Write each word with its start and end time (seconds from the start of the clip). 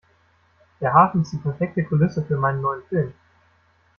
Der 0.79 0.95
Hafen 0.95 1.21
ist 1.21 1.31
die 1.31 1.37
perfekte 1.37 1.83
Kulisse 1.83 2.25
für 2.25 2.35
meinen 2.35 2.61
neuen 2.61 2.81
Film. 2.89 3.13